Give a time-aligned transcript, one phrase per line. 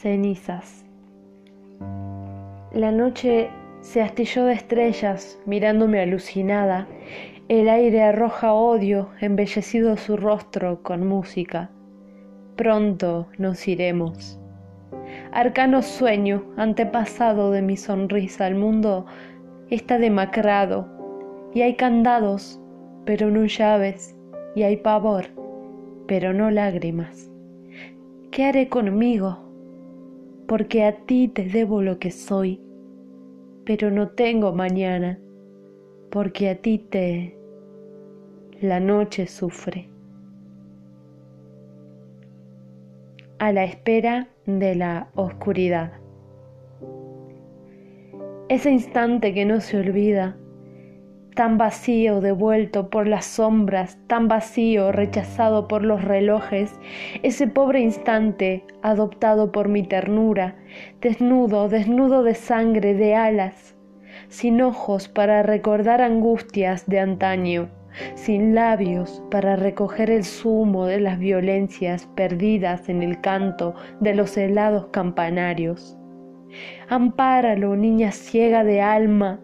[0.00, 0.84] Cenizas.
[2.72, 6.88] La noche se astilló de estrellas, mirándome alucinada.
[7.48, 11.70] El aire arroja odio, embellecido su rostro con música.
[12.56, 14.38] Pronto nos iremos.
[15.32, 19.06] Arcano sueño, antepasado de mi sonrisa al mundo,
[19.68, 20.88] está demacrado,
[21.54, 22.60] y hay candados,
[23.04, 24.16] pero no llaves,
[24.54, 25.26] y hay pavor,
[26.06, 27.30] pero no lágrimas.
[28.30, 29.50] ¿Qué haré conmigo?
[30.50, 32.60] porque a ti te debo lo que soy,
[33.64, 35.20] pero no tengo mañana,
[36.10, 37.38] porque a ti te...
[38.60, 39.88] la noche sufre.
[43.38, 45.92] A la espera de la oscuridad.
[48.48, 50.36] Ese instante que no se olvida,
[51.40, 56.78] tan vacío devuelto por las sombras, tan vacío rechazado por los relojes,
[57.22, 60.56] ese pobre instante adoptado por mi ternura,
[61.00, 63.74] desnudo, desnudo de sangre, de alas,
[64.28, 67.70] sin ojos para recordar angustias de antaño,
[68.16, 74.36] sin labios para recoger el zumo de las violencias perdidas en el canto de los
[74.36, 75.96] helados campanarios.
[76.90, 79.40] Ampáralo, niña ciega de alma,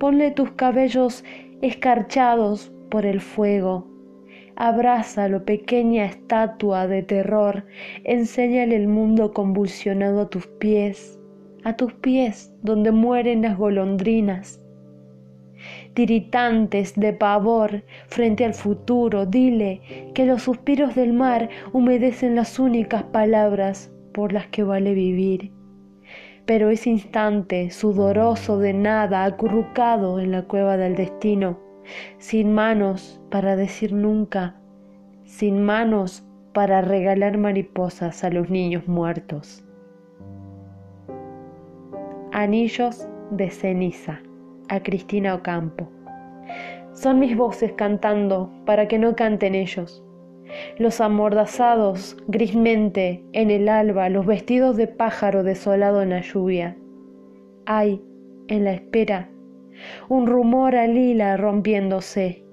[0.00, 1.24] Ponle tus cabellos
[1.60, 3.86] escarchados por el fuego.
[4.56, 7.66] Abrázalo, pequeña estatua de terror.
[8.04, 11.20] Enséñale el mundo convulsionado a tus pies,
[11.64, 14.64] a tus pies donde mueren las golondrinas.
[15.92, 19.82] Tiritantes de pavor frente al futuro, dile
[20.14, 25.59] que los suspiros del mar humedecen las únicas palabras por las que vale vivir
[26.50, 31.60] pero ese instante sudoroso de nada, acurrucado en la cueva del destino,
[32.18, 34.56] sin manos para decir nunca,
[35.22, 39.64] sin manos para regalar mariposas a los niños muertos.
[42.32, 44.20] Anillos de ceniza
[44.68, 45.88] a Cristina Ocampo.
[46.94, 50.02] Son mis voces cantando para que no canten ellos
[50.78, 56.76] los amordazados grismente en el alba, los vestidos de pájaro desolado en la lluvia.
[57.66, 58.02] Hay,
[58.48, 59.30] en la espera,
[60.08, 62.44] un rumor a lila rompiéndose,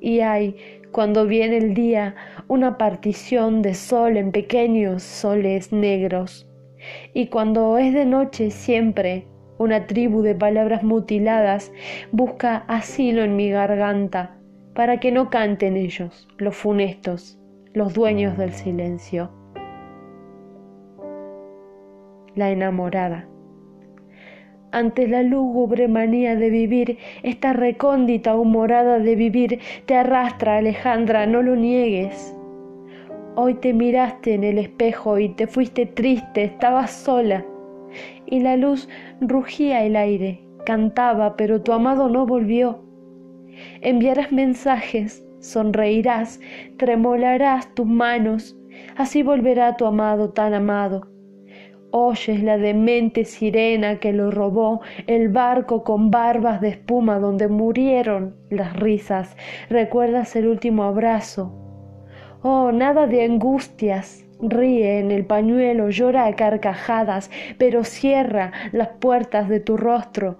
[0.00, 0.56] y hay,
[0.90, 2.14] cuando viene el día,
[2.48, 6.46] una partición de sol en pequeños soles negros,
[7.14, 9.26] y cuando es de noche siempre
[9.58, 11.72] una tribu de palabras mutiladas
[12.10, 14.36] busca asilo en mi garganta
[14.74, 17.38] para que no canten ellos, los funestos,
[17.74, 19.30] los dueños del silencio.
[22.34, 23.28] La enamorada.
[24.72, 31.42] Ante la lúgubre manía de vivir, esta recóndita humorada de vivir te arrastra, Alejandra, no
[31.42, 32.36] lo niegues.
[33.36, 37.44] Hoy te miraste en el espejo y te fuiste triste, estabas sola,
[38.26, 38.88] y la luz
[39.20, 42.82] rugía el aire, cantaba, pero tu amado no volvió.
[43.80, 46.40] Enviarás mensajes, sonreirás,
[46.78, 48.56] tremolarás tus manos,
[48.96, 51.08] así volverá tu amado tan amado.
[51.90, 58.36] Oyes la demente sirena que lo robó, el barco con barbas de espuma donde murieron
[58.48, 59.36] las risas,
[59.68, 61.52] recuerdas el último abrazo.
[62.42, 69.48] Oh, nada de angustias, ríe en el pañuelo, llora a carcajadas, pero cierra las puertas
[69.48, 70.38] de tu rostro,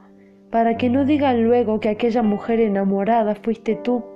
[0.51, 4.12] para que no digan luego que aquella mujer enamorada fuiste tú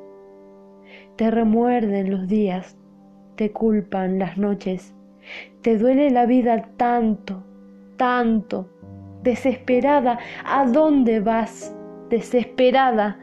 [1.16, 2.77] te remuerden los días,
[3.37, 4.94] te culpan las noches,
[5.62, 7.43] te duele la vida tanto,
[7.97, 8.69] tanto,
[9.22, 11.75] desesperada, ¿a dónde vas?
[12.10, 13.19] Desesperada,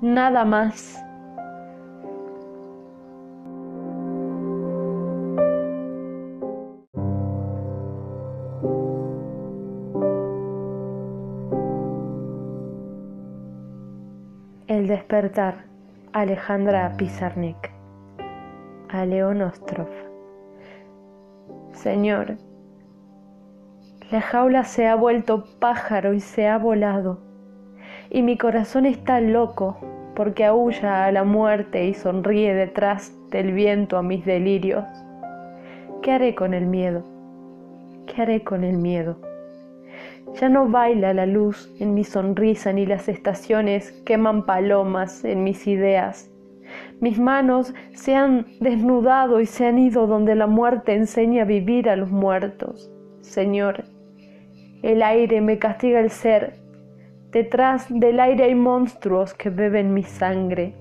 [0.00, 0.98] nada más.
[14.68, 15.71] El despertar.
[16.14, 17.70] Alejandra Pizarnik,
[18.90, 19.88] a León Ostrov.
[21.72, 22.36] Señor,
[24.10, 27.20] la jaula se ha vuelto pájaro y se ha volado,
[28.10, 29.78] y mi corazón está loco
[30.14, 34.84] porque aúlla a la muerte y sonríe detrás del viento a mis delirios.
[36.02, 37.04] ¿Qué haré con el miedo?
[38.06, 39.31] ¿Qué haré con el miedo?
[40.40, 45.66] Ya no baila la luz en mi sonrisa ni las estaciones queman palomas en mis
[45.66, 46.30] ideas.
[47.00, 51.88] Mis manos se han desnudado y se han ido donde la muerte enseña a vivir
[51.88, 52.90] a los muertos.
[53.20, 53.84] Señor,
[54.82, 56.54] el aire me castiga el ser.
[57.30, 60.74] Detrás del aire hay monstruos que beben mi sangre.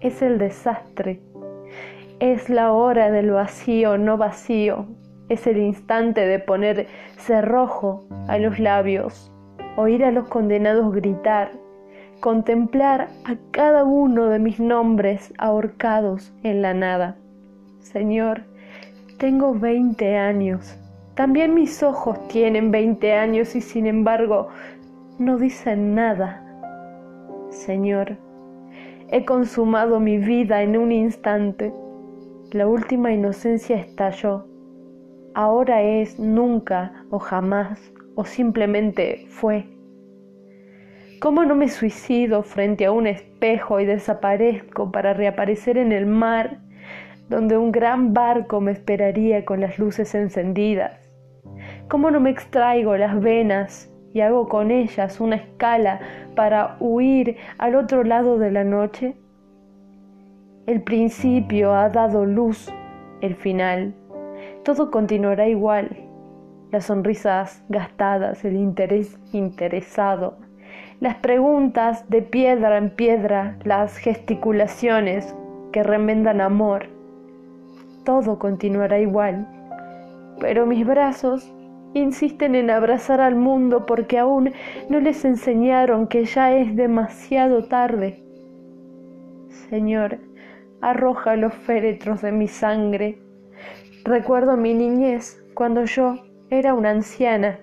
[0.00, 1.20] es el desastre.
[2.20, 4.86] Es la hora del vacío no vacío.
[5.28, 6.86] Es el instante de poner
[7.16, 9.32] cerrojo a los labios,
[9.76, 11.52] oír a los condenados gritar,
[12.20, 17.16] contemplar a cada uno de mis nombres ahorcados en la nada.
[17.80, 18.42] Señor,
[19.18, 20.78] tengo veinte años.
[21.14, 24.48] También mis ojos tienen veinte años y sin embargo
[25.18, 26.42] no dicen nada.
[27.50, 28.16] Señor,
[29.10, 31.72] he consumado mi vida en un instante.
[32.52, 34.53] La última inocencia estalló.
[35.36, 39.66] Ahora es nunca o jamás o simplemente fue.
[41.20, 46.58] ¿Cómo no me suicido frente a un espejo y desaparezco para reaparecer en el mar,
[47.28, 51.00] donde un gran barco me esperaría con las luces encendidas?
[51.88, 55.98] ¿Cómo no me extraigo las venas y hago con ellas una escala
[56.36, 59.16] para huir al otro lado de la noche?
[60.68, 62.72] El principio ha dado luz,
[63.20, 63.94] el final.
[64.64, 65.90] Todo continuará igual.
[66.70, 70.38] Las sonrisas gastadas, el interés interesado,
[71.00, 75.34] las preguntas de piedra en piedra, las gesticulaciones
[75.70, 76.86] que remendan amor.
[78.04, 79.46] Todo continuará igual.
[80.40, 81.52] Pero mis brazos
[81.92, 84.52] insisten en abrazar al mundo porque aún
[84.88, 88.24] no les enseñaron que ya es demasiado tarde.
[89.68, 90.20] Señor,
[90.80, 93.23] arroja los féretros de mi sangre.
[94.04, 96.16] Recuerdo mi niñez cuando yo
[96.50, 97.58] era una anciana.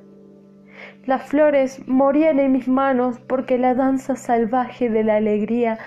[1.05, 5.77] Las flores morían en mis manos porque la danza salvaje de la alegría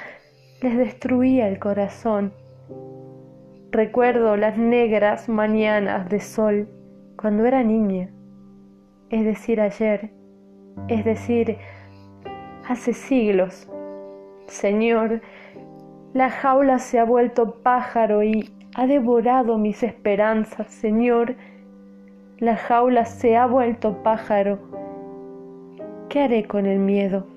[0.63, 2.33] les destruía el corazón.
[3.71, 6.69] Recuerdo las negras mañanas de sol
[7.17, 8.09] cuando era niña
[9.15, 10.11] es decir, ayer,
[10.89, 11.57] es decir,
[12.69, 13.71] hace siglos.
[14.47, 15.21] Señor,
[16.13, 21.37] la jaula se ha vuelto pájaro y ha devorado mis esperanzas, Señor.
[22.39, 24.59] La jaula se ha vuelto pájaro.
[26.09, 27.34] ¿Qué haré con el miedo?